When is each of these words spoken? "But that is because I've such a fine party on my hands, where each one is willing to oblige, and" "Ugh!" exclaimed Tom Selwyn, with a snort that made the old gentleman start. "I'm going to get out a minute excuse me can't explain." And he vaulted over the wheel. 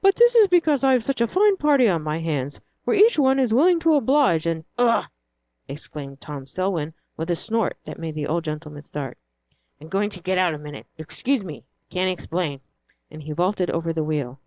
"But 0.00 0.14
that 0.14 0.32
is 0.36 0.46
because 0.46 0.84
I've 0.84 1.02
such 1.02 1.20
a 1.20 1.26
fine 1.26 1.56
party 1.56 1.88
on 1.88 2.02
my 2.04 2.20
hands, 2.20 2.60
where 2.84 2.94
each 2.94 3.18
one 3.18 3.40
is 3.40 3.52
willing 3.52 3.80
to 3.80 3.94
oblige, 3.96 4.46
and" 4.46 4.64
"Ugh!" 4.78 5.04
exclaimed 5.66 6.20
Tom 6.20 6.46
Selwyn, 6.46 6.94
with 7.16 7.32
a 7.32 7.34
snort 7.34 7.76
that 7.84 7.98
made 7.98 8.14
the 8.14 8.28
old 8.28 8.44
gentleman 8.44 8.84
start. 8.84 9.18
"I'm 9.80 9.88
going 9.88 10.10
to 10.10 10.20
get 10.22 10.38
out 10.38 10.54
a 10.54 10.58
minute 10.58 10.86
excuse 10.98 11.42
me 11.42 11.64
can't 11.88 12.08
explain." 12.08 12.60
And 13.10 13.24
he 13.24 13.32
vaulted 13.32 13.70
over 13.70 13.92
the 13.92 14.04
wheel. 14.04 14.38